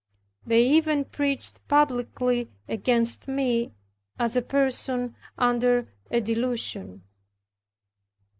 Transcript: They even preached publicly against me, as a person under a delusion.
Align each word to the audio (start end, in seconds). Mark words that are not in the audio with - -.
They 0.47 0.63
even 0.63 1.05
preached 1.05 1.61
publicly 1.67 2.49
against 2.67 3.27
me, 3.27 3.71
as 4.17 4.35
a 4.35 4.41
person 4.41 5.15
under 5.37 5.89
a 6.09 6.19
delusion. 6.19 7.03